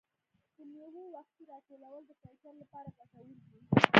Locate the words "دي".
3.49-3.59